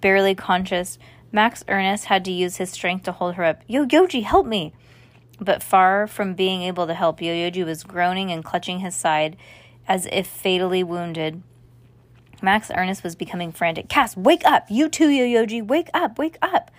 barely 0.00 0.34
conscious. 0.34 0.98
Max 1.32 1.64
Ernest 1.68 2.06
had 2.06 2.24
to 2.24 2.32
use 2.32 2.56
his 2.56 2.70
strength 2.70 3.04
to 3.04 3.12
hold 3.12 3.34
her 3.34 3.44
up. 3.44 3.62
Yo-Yo-Ji, 3.66 4.22
help 4.22 4.46
me! 4.46 4.72
But 5.40 5.62
far 5.62 6.06
from 6.06 6.34
being 6.34 6.62
able 6.62 6.86
to 6.86 6.94
help, 6.94 7.20
Yo-Yo-Ji 7.20 7.64
was 7.64 7.84
groaning 7.84 8.30
and 8.30 8.44
clutching 8.44 8.80
his 8.80 8.94
side 8.94 9.36
as 9.86 10.06
if 10.10 10.26
fatally 10.26 10.82
wounded. 10.82 11.42
Max 12.42 12.70
Ernest 12.74 13.02
was 13.02 13.16
becoming 13.16 13.52
frantic. 13.52 13.88
Cass, 13.88 14.16
wake 14.16 14.44
up! 14.44 14.66
You 14.70 14.88
too, 14.88 15.08
Yo-Yo-Ji, 15.08 15.62
wake 15.62 15.88
up, 15.94 16.18
wake 16.18 16.38
up! 16.42 16.70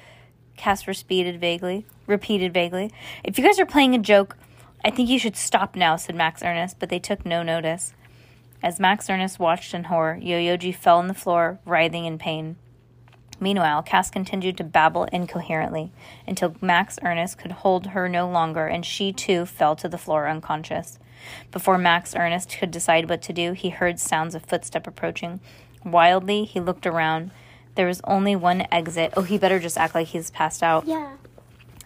Cass 0.55 0.87
repeated 0.87 1.39
vaguely. 1.39 1.85
Repeated 2.07 2.53
vaguely. 2.53 2.91
If 3.23 3.37
you 3.37 3.43
guys 3.43 3.59
are 3.59 3.65
playing 3.65 3.93
a 3.93 3.99
joke, 3.99 4.37
I 4.83 4.89
think 4.89 5.09
you 5.09 5.19
should 5.19 5.35
stop 5.35 5.75
now, 5.75 5.95
said 5.95 6.15
Max 6.15 6.43
Ernest, 6.43 6.77
but 6.79 6.89
they 6.89 6.99
took 6.99 7.25
no 7.25 7.43
notice. 7.43 7.93
As 8.63 8.79
Max 8.79 9.09
Ernest 9.09 9.39
watched 9.39 9.73
in 9.73 9.85
horror, 9.85 10.17
Yo-Yo-Ji 10.21 10.71
fell 10.71 10.97
on 10.97 11.07
the 11.07 11.13
floor, 11.13 11.59
writhing 11.65 12.05
in 12.05 12.17
pain. 12.17 12.55
Meanwhile, 13.39 13.83
Cass 13.83 14.09
continued 14.09 14.57
to 14.57 14.63
babble 14.63 15.05
incoherently 15.11 15.91
until 16.27 16.55
Max 16.59 16.97
Ernest 17.03 17.37
could 17.37 17.51
hold 17.51 17.87
her 17.87 18.09
no 18.09 18.27
longer 18.29 18.65
and 18.65 18.83
she 18.85 19.13
too 19.13 19.45
fell 19.45 19.75
to 19.75 19.87
the 19.87 19.97
floor 19.97 20.27
unconscious. 20.27 20.97
Before 21.51 21.77
Max 21.77 22.15
Ernest 22.15 22.57
could 22.57 22.71
decide 22.71 23.09
what 23.09 23.21
to 23.23 23.33
do, 23.33 23.53
he 23.53 23.69
heard 23.69 23.99
sounds 23.99 24.33
of 24.33 24.45
footstep 24.45 24.87
approaching. 24.87 25.39
Wildly, 25.83 26.45
he 26.45 26.59
looked 26.59 26.87
around. 26.87 27.31
There 27.75 27.87
was 27.87 28.01
only 28.05 28.35
one 28.35 28.65
exit. 28.71 29.13
Oh, 29.15 29.21
he 29.21 29.37
better 29.37 29.59
just 29.59 29.77
act 29.77 29.93
like 29.93 30.07
he's 30.07 30.31
passed 30.31 30.63
out. 30.63 30.87
Yeah. 30.87 31.17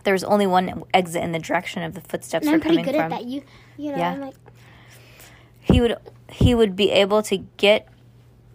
There 0.03 0.13
was 0.13 0.23
only 0.23 0.47
one 0.47 0.83
exit 0.93 1.23
in 1.23 1.31
the 1.31 1.39
direction 1.39 1.83
of 1.83 1.93
the 1.93 2.01
footsteps 2.01 2.45
And 2.45 2.51
were 2.51 2.55
I'm 2.55 2.61
pretty 2.61 2.77
coming 2.77 2.85
good 2.85 2.95
from. 2.95 3.13
at 3.13 3.19
that. 3.21 3.25
You, 3.25 3.43
you 3.77 3.91
know, 3.91 3.97
Yeah. 3.97 4.11
I'm 4.13 4.21
like, 4.21 4.35
he 5.59 5.79
would 5.81 5.95
he 6.29 6.55
would 6.55 6.75
be 6.75 6.91
able 6.91 7.21
to 7.23 7.37
get 7.57 7.87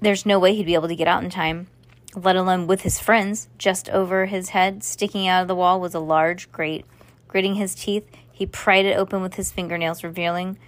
there's 0.01 0.27
no 0.27 0.39
way 0.39 0.55
he'd 0.55 0.67
be 0.67 0.75
able 0.75 0.89
to 0.89 0.97
get 0.97 1.07
out 1.09 1.23
in 1.23 1.31
time 1.31 1.69
let 2.15 2.35
alone 2.35 2.67
with 2.67 2.81
his 2.83 2.99
friends 2.99 3.49
just 3.59 3.89
over 3.91 4.27
his 4.27 4.51
head 4.51 4.83
sticking 4.83 5.29
out 5.29 5.43
of 5.43 5.49
the 5.49 5.55
wall 5.55 5.81
was 5.81 5.95
a 5.95 6.01
large 6.01 6.51
grate 6.51 6.85
gritting 7.29 7.55
his 7.55 7.75
teeth 7.75 8.05
he 8.33 8.45
pried 8.47 8.85
it 8.87 8.97
open 8.97 9.23
with 9.23 9.35
his 9.35 9.53
fingernails 9.53 10.03
revealing 10.03 10.59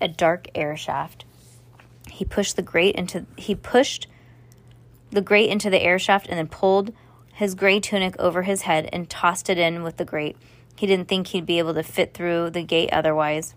a 0.00 0.08
dark 0.08 0.46
air 0.54 0.76
shaft 0.76 1.24
he 2.10 2.24
pushed 2.24 2.56
the 2.56 2.62
grate 2.62 2.94
into 2.94 3.26
he 3.36 3.54
pushed 3.54 4.06
the 5.10 5.20
grate 5.20 5.50
into 5.50 5.68
the 5.68 5.82
air 5.82 5.98
shaft 5.98 6.26
and 6.28 6.38
then 6.38 6.46
pulled 6.48 6.92
his 7.38 7.54
gray 7.54 7.80
tunic 7.80 8.14
over 8.18 8.42
his 8.42 8.62
head 8.62 8.88
and 8.92 9.08
tossed 9.08 9.48
it 9.48 9.58
in 9.58 9.82
with 9.82 9.96
the 9.96 10.04
grate 10.04 10.36
he 10.76 10.86
didn't 10.86 11.08
think 11.08 11.28
he'd 11.28 11.46
be 11.46 11.58
able 11.58 11.74
to 11.74 11.82
fit 11.82 12.14
through 12.14 12.50
the 12.50 12.62
gate 12.62 12.90
otherwise 12.92 13.54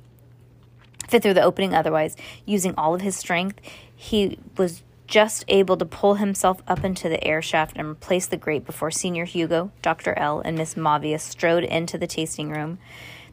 fit 1.11 1.21
through 1.21 1.33
the 1.33 1.43
opening 1.43 1.73
otherwise. 1.73 2.15
Using 2.45 2.73
all 2.77 2.95
of 2.95 3.01
his 3.01 3.15
strength, 3.15 3.59
he 3.95 4.39
was 4.57 4.81
just 5.07 5.43
able 5.49 5.75
to 5.75 5.85
pull 5.85 6.15
himself 6.15 6.61
up 6.67 6.85
into 6.85 7.09
the 7.09 7.21
air 7.23 7.41
shaft 7.41 7.75
and 7.75 7.85
replace 7.89 8.27
the 8.27 8.37
grate 8.37 8.65
before 8.65 8.89
Senor 8.89 9.25
Hugo, 9.25 9.71
Dr. 9.81 10.17
L, 10.17 10.39
and 10.39 10.57
Miss 10.57 10.77
Mavia 10.77 11.19
strode 11.19 11.65
into 11.65 11.97
the 11.97 12.07
tasting 12.07 12.49
room. 12.49 12.79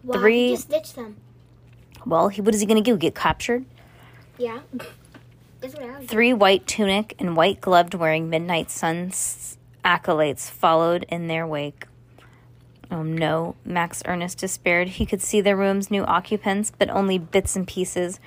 wow, 0.02 0.18
Three- 0.18 0.50
just 0.50 0.68
ditched 0.68 0.96
them. 0.96 1.16
Well, 2.04 2.28
he, 2.28 2.40
what 2.40 2.54
is 2.54 2.60
he 2.60 2.66
going 2.66 2.82
to 2.82 2.90
do? 2.90 2.96
Get 2.96 3.14
captured? 3.14 3.64
Yeah. 4.38 4.60
That's 5.60 5.74
what 5.74 5.82
I 5.84 5.98
was 5.98 6.06
Three 6.08 6.32
white 6.32 6.66
tunic 6.66 7.14
and 7.18 7.36
white 7.36 7.60
gloved 7.60 7.94
wearing 7.94 8.30
Midnight 8.30 8.70
Sun's 8.70 9.57
acolytes 9.84 10.50
followed 10.50 11.04
in 11.08 11.26
their 11.26 11.46
wake. 11.46 11.86
Oh 12.90 13.02
no, 13.02 13.54
Max 13.64 14.02
Ernest 14.06 14.38
despaired. 14.38 14.88
He 14.88 15.06
could 15.06 15.20
see 15.20 15.40
the 15.40 15.56
room's 15.56 15.90
new 15.90 16.04
occupants, 16.04 16.72
but 16.76 16.88
only 16.88 17.18
bits 17.18 17.54
and 17.54 17.66
pieces. 17.66 18.18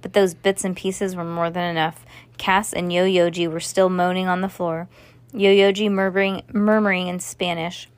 But 0.00 0.12
those 0.12 0.34
bits 0.34 0.64
and 0.64 0.76
pieces 0.76 1.16
were 1.16 1.24
more 1.24 1.50
than 1.50 1.68
enough. 1.68 2.04
Cass 2.38 2.72
and 2.72 2.92
Yo 2.92 3.04
Yoji 3.04 3.50
were 3.50 3.60
still 3.60 3.88
moaning 3.88 4.28
on 4.28 4.42
the 4.42 4.48
floor. 4.48 4.88
Yo 5.32 5.50
Yoji 5.50 5.90
murmuring, 5.90 6.42
murmuring 6.52 7.08
in 7.08 7.18
Spanish. 7.18 7.88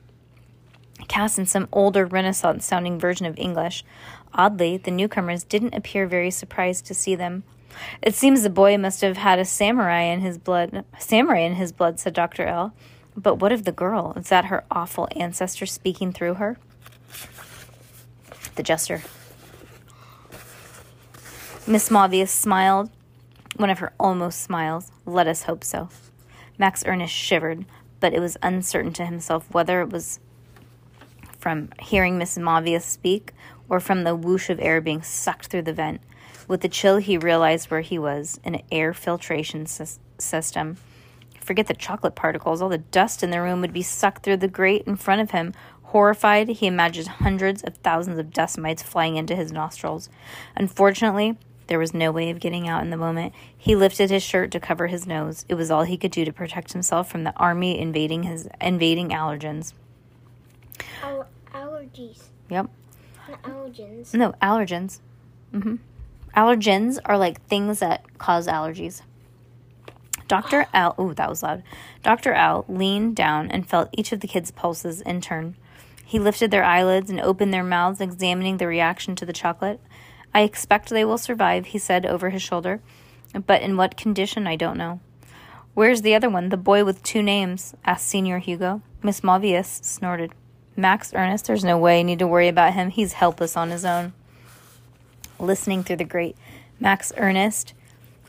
Cass 1.07 1.37
in 1.37 1.45
some 1.45 1.67
older 1.71 2.05
Renaissance 2.05 2.65
sounding 2.65 2.99
version 2.99 3.25
of 3.25 3.37
English. 3.37 3.83
Oddly, 4.33 4.77
the 4.77 4.91
newcomers 4.91 5.43
didn't 5.43 5.75
appear 5.75 6.07
very 6.07 6.31
surprised 6.31 6.85
to 6.87 6.93
see 6.93 7.15
them. 7.15 7.43
It 8.01 8.15
seems 8.15 8.43
the 8.43 8.49
boy 8.49 8.77
must 8.77 9.01
have 9.01 9.17
had 9.17 9.39
a 9.39 9.45
samurai 9.45 10.01
in 10.01 10.21
his 10.21 10.37
blood. 10.37 10.85
Samurai 10.97 11.39
in 11.39 11.55
his 11.55 11.71
blood, 11.71 11.99
said 11.99 12.13
Dr. 12.13 12.45
L. 12.45 12.73
But 13.15 13.35
what 13.35 13.51
of 13.51 13.65
the 13.65 13.71
girl? 13.71 14.13
Is 14.15 14.29
that 14.29 14.45
her 14.45 14.63
awful 14.71 15.07
ancestor 15.15 15.65
speaking 15.65 16.13
through 16.13 16.35
her? 16.35 16.57
The 18.55 18.63
jester. 18.63 19.01
Miss 21.67 21.89
Mavius 21.89 22.29
smiled. 22.29 22.89
One 23.57 23.69
of 23.69 23.79
her 23.79 23.93
almost 23.99 24.41
smiles. 24.41 24.91
Let 25.05 25.27
us 25.27 25.43
hope 25.43 25.63
so. 25.63 25.89
Max 26.57 26.83
Ernest 26.85 27.13
shivered, 27.13 27.65
but 27.99 28.13
it 28.13 28.19
was 28.19 28.37
uncertain 28.41 28.93
to 28.93 29.05
himself 29.05 29.45
whether 29.51 29.81
it 29.81 29.89
was 29.89 30.19
from 31.39 31.69
hearing 31.79 32.17
Miss 32.17 32.37
Mavius 32.37 32.83
speak 32.83 33.33
or 33.69 33.79
from 33.79 34.03
the 34.03 34.15
whoosh 34.15 34.49
of 34.49 34.59
air 34.59 34.81
being 34.81 35.01
sucked 35.01 35.47
through 35.47 35.61
the 35.61 35.73
vent. 35.73 36.01
With 36.49 36.61
the 36.61 36.67
chill, 36.67 36.97
he 36.97 37.15
realized 37.15 37.69
where 37.69 37.81
he 37.81 37.99
was 37.99 38.39
an 38.43 38.63
air 38.71 38.91
filtration 38.91 39.65
sys- 39.65 39.99
system. 40.17 40.77
Forget 41.39 41.67
the 41.67 41.75
chocolate 41.75 42.15
particles, 42.15 42.59
all 42.59 42.69
the 42.69 42.79
dust 42.79 43.21
in 43.21 43.29
the 43.29 43.39
room 43.39 43.61
would 43.61 43.71
be 43.71 43.83
sucked 43.83 44.23
through 44.23 44.37
the 44.37 44.47
grate 44.47 44.83
in 44.87 44.95
front 44.95 45.21
of 45.21 45.29
him. 45.29 45.53
Horrified, 45.83 46.47
he 46.47 46.65
imagined 46.65 47.07
hundreds 47.07 47.61
of 47.61 47.77
thousands 47.77 48.17
of 48.17 48.33
dust 48.33 48.57
mites 48.57 48.81
flying 48.81 49.15
into 49.15 49.35
his 49.35 49.51
nostrils. 49.51 50.09
Unfortunately, 50.55 51.37
there 51.67 51.77
was 51.77 51.93
no 51.93 52.11
way 52.11 52.31
of 52.31 52.39
getting 52.39 52.67
out 52.67 52.81
in 52.81 52.89
the 52.89 52.97
moment. 52.97 53.31
He 53.55 53.75
lifted 53.75 54.09
his 54.09 54.23
shirt 54.23 54.49
to 54.51 54.59
cover 54.59 54.87
his 54.87 55.05
nose. 55.05 55.45
It 55.47 55.53
was 55.53 55.69
all 55.69 55.83
he 55.83 55.97
could 55.97 56.11
do 56.11 56.25
to 56.25 56.33
protect 56.33 56.73
himself 56.73 57.11
from 57.11 57.25
the 57.25 57.33
army 57.37 57.77
invading 57.79 58.23
his 58.23 58.49
invading 58.59 59.09
allergens. 59.09 59.73
Al- 61.03 61.27
allergies. 61.53 62.23
Yep. 62.49 62.71
Not 63.29 63.43
allergens. 63.43 64.13
No, 64.15 64.31
allergens. 64.41 64.99
hmm 65.51 65.75
Allergens 66.35 66.99
are 67.05 67.17
like 67.17 67.41
things 67.47 67.79
that 67.79 68.03
cause 68.17 68.47
allergies. 68.47 69.01
Dr. 70.27 70.67
L, 70.73 70.95
ooh, 70.99 71.13
that 71.15 71.29
was 71.29 71.41
loud. 71.41 71.63
Dr. 72.03 72.33
L 72.33 72.63
leaned 72.69 73.15
down 73.15 73.49
and 73.49 73.67
felt 73.67 73.89
each 73.91 74.11
of 74.11 74.19
the 74.19 74.27
kids' 74.27 74.51
pulses 74.51 75.01
in 75.01 75.21
turn. 75.21 75.55
He 76.05 76.19
lifted 76.19 76.51
their 76.51 76.63
eyelids 76.63 77.09
and 77.09 77.19
opened 77.19 77.53
their 77.53 77.63
mouths, 77.63 77.99
examining 77.99 78.57
the 78.57 78.67
reaction 78.67 79.15
to 79.15 79.25
the 79.25 79.33
chocolate. 79.33 79.81
I 80.33 80.41
expect 80.41 80.89
they 80.89 81.05
will 81.05 81.17
survive, 81.17 81.67
he 81.67 81.79
said 81.79 82.05
over 82.05 82.29
his 82.29 82.43
shoulder, 82.43 82.79
but 83.45 83.61
in 83.61 83.75
what 83.75 83.97
condition 83.97 84.45
I 84.45 84.55
don't 84.55 84.77
know. 84.77 84.99
Where's 85.73 86.01
the 86.01 86.13
other 86.13 86.29
one, 86.29 86.49
the 86.49 86.57
boy 86.57 86.83
with 86.83 87.03
two 87.03 87.23
names? 87.23 87.73
asked 87.85 88.07
Senor 88.07 88.39
Hugo. 88.39 88.81
Miss 89.01 89.21
Malvius 89.21 89.83
snorted. 89.83 90.31
Max 90.75 91.13
Ernest, 91.13 91.45
there's 91.45 91.63
no 91.63 91.77
way. 91.77 92.03
Need 92.03 92.19
to 92.19 92.27
worry 92.27 92.47
about 92.47 92.73
him. 92.73 92.89
He's 92.89 93.13
helpless 93.13 93.57
on 93.57 93.69
his 93.69 93.85
own. 93.85 94.13
Listening 95.39 95.83
through 95.83 95.97
the 95.97 96.03
grate, 96.03 96.35
Max 96.79 97.13
Ernest 97.17 97.73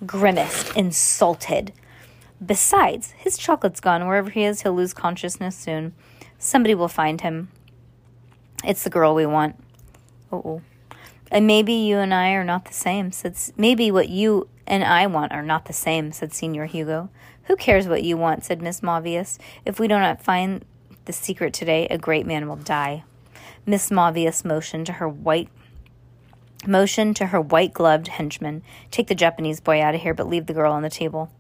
grimaced, 0.07 0.77
insulted. 0.77 1.73
Besides, 2.45 3.13
his 3.19 3.37
chocolate's 3.37 3.81
gone. 3.81 4.07
Wherever 4.07 4.31
he 4.31 4.45
is, 4.45 4.63
he'll 4.63 4.75
lose 4.75 4.95
consciousness 4.95 5.57
soon. 5.57 5.93
Somebody 6.39 6.75
will 6.75 6.89
find 6.89 7.21
him. 7.21 7.51
It's 8.65 8.85
the 8.85 8.91
girl 8.91 9.15
we 9.15 9.27
want. 9.27 9.57
Oh, 10.33 10.63
and 11.31 11.47
maybe 11.47 11.73
you 11.73 11.99
and 11.99 12.13
I 12.13 12.31
are 12.31 12.45
not 12.45 12.65
the 12.65 12.73
same. 12.73 13.13
Said 13.13 13.37
maybe 13.57 13.91
what 13.91 14.09
you 14.09 14.49
and 14.67 14.83
I 14.83 15.07
want 15.07 15.33
are 15.33 15.43
not 15.43 15.67
the 15.67 15.73
same. 15.73 16.13
Said 16.13 16.33
Senor 16.33 16.67
Hugo. 16.67 17.11
Who 17.45 17.57
cares 17.57 17.89
what 17.89 18.03
you 18.03 18.17
want? 18.17 18.45
Said 18.45 18.63
Miss 18.63 18.81
Malvius. 18.81 19.39
If 19.65 19.79
we 19.79 19.89
do 19.89 19.99
not 19.99 20.23
find 20.23 20.65
the 21.05 21.13
secret 21.13 21.53
today, 21.53 21.87
a 21.89 21.99
great 21.99 22.27
man 22.27 22.49
will 22.49 22.57
die. 22.57 23.05
Miss 23.67 23.91
Malvius 23.91 24.45
motioned 24.45 24.87
to 24.87 24.95
her 24.95 25.09
white 25.09 25.49
motioned 26.67 27.17
to 27.17 27.27
her 27.27 27.41
white 27.41 27.73
gloved 27.73 28.09
henchman. 28.09 28.63
Take 28.91 29.09
the 29.09 29.15
Japanese 29.15 29.61
boy 29.61 29.83
out 29.83 29.95
of 29.95 30.03
here, 30.03 30.15
but 30.15 30.29
leave 30.29 30.47
the 30.47 30.55
girl 30.55 30.73
on 30.73 30.83
the 30.83 30.91
table. 30.91 31.31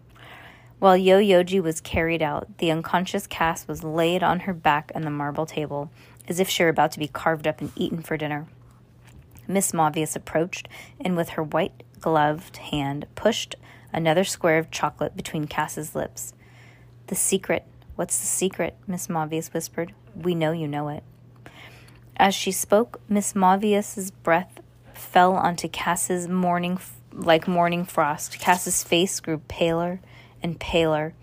While 0.78 0.96
Yo 0.96 1.18
Yoji 1.18 1.62
was 1.62 1.80
carried 1.80 2.22
out, 2.22 2.56
the 2.56 2.70
unconscious 2.70 3.26
Cass 3.26 3.68
was 3.68 3.84
laid 3.84 4.22
on 4.22 4.40
her 4.40 4.54
back 4.54 4.90
on 4.94 5.02
the 5.02 5.10
marble 5.10 5.44
table, 5.44 5.90
as 6.26 6.40
if 6.40 6.48
she 6.48 6.62
were 6.62 6.70
about 6.70 6.92
to 6.92 6.98
be 6.98 7.08
carved 7.08 7.46
up 7.46 7.60
and 7.60 7.70
eaten 7.76 8.02
for 8.02 8.16
dinner. 8.16 8.46
Miss 9.46 9.72
Malvius 9.72 10.16
approached, 10.16 10.68
and 10.98 11.16
with 11.16 11.30
her 11.30 11.42
white 11.42 11.82
gloved 12.00 12.56
hand 12.56 13.06
pushed 13.14 13.56
another 13.92 14.24
square 14.24 14.56
of 14.56 14.70
chocolate 14.70 15.16
between 15.16 15.46
Cass's 15.46 15.94
lips. 15.94 16.32
The 17.08 17.14
secret. 17.14 17.66
What's 17.96 18.18
the 18.18 18.26
secret? 18.26 18.76
Miss 18.86 19.08
Malvius 19.08 19.52
whispered. 19.52 19.92
We 20.14 20.34
know 20.34 20.52
you 20.52 20.66
know 20.68 20.88
it. 20.88 21.02
As 22.16 22.34
she 22.34 22.52
spoke, 22.52 23.00
Miss 23.08 23.34
Malvius's 23.34 24.10
breath 24.10 24.59
fell 25.00 25.34
onto 25.34 25.68
Cass's 25.68 26.28
morning 26.28 26.78
like 27.12 27.48
morning 27.48 27.84
frost. 27.84 28.38
Cass's 28.38 28.84
face 28.84 29.18
grew 29.20 29.38
paler 29.48 30.00
and 30.42 30.60
paler, 30.60 31.14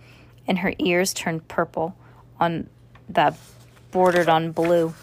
and 0.47 0.59
her 0.59 0.73
ears 0.79 1.13
turned 1.13 1.47
purple 1.47 1.95
on 2.39 2.69
that 3.09 3.37
bordered 3.91 4.29
on 4.29 4.51
blue. 4.51 4.93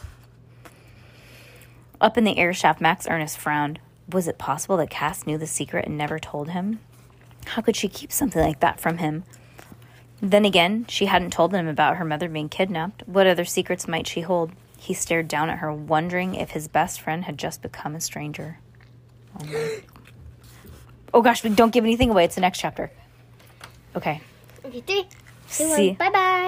Up 2.00 2.18
in 2.18 2.24
the 2.24 2.36
air 2.36 2.52
shaft, 2.52 2.80
Max 2.80 3.06
Ernest 3.08 3.38
frowned. 3.38 3.80
Was 4.10 4.28
it 4.28 4.36
possible 4.36 4.76
that 4.76 4.90
Cass 4.90 5.26
knew 5.26 5.38
the 5.38 5.46
secret 5.46 5.86
and 5.86 5.96
never 5.96 6.18
told 6.18 6.50
him? 6.50 6.80
How 7.46 7.62
could 7.62 7.76
she 7.76 7.88
keep 7.88 8.12
something 8.12 8.42
like 8.42 8.60
that 8.60 8.78
from 8.78 8.98
him? 8.98 9.24
Then 10.20 10.44
again, 10.44 10.86
she 10.88 11.06
hadn't 11.06 11.32
told 11.32 11.54
him 11.54 11.66
about 11.66 11.96
her 11.96 12.04
mother 12.04 12.28
being 12.28 12.48
kidnapped. 12.48 13.02
What 13.06 13.26
other 13.26 13.44
secrets 13.44 13.88
might 13.88 14.06
she 14.06 14.20
hold? 14.20 14.52
He 14.78 14.92
stared 14.92 15.28
down 15.28 15.48
at 15.48 15.58
her, 15.58 15.72
wondering 15.72 16.34
if 16.34 16.50
his 16.50 16.68
best 16.68 17.00
friend 17.00 17.24
had 17.24 17.38
just 17.38 17.62
become 17.62 17.94
a 17.94 18.00
stranger. 18.00 18.58
Oh, 19.40 19.80
oh 21.14 21.22
gosh, 21.22 21.42
don't 21.42 21.72
give 21.72 21.84
anything 21.84 22.10
away. 22.10 22.24
It's 22.24 22.34
the 22.34 22.40
next 22.40 22.58
chapter. 22.58 22.90
Okay. 23.96 24.20
Okay, 24.64 24.80
three, 24.80 25.02
two, 25.04 25.08
See- 25.48 25.88
one. 25.88 25.94
Bye 25.96 26.10
bye. 26.10 26.44